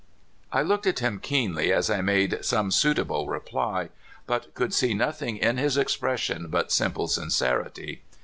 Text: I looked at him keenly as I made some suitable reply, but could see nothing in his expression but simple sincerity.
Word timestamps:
I 0.51 0.63
looked 0.63 0.87
at 0.87 0.97
him 0.97 1.19
keenly 1.19 1.71
as 1.71 1.87
I 1.91 2.01
made 2.01 2.39
some 2.43 2.71
suitable 2.71 3.27
reply, 3.27 3.89
but 4.25 4.51
could 4.55 4.73
see 4.73 4.95
nothing 4.95 5.37
in 5.37 5.57
his 5.57 5.77
expression 5.77 6.47
but 6.47 6.71
simple 6.71 7.07
sincerity. 7.07 8.01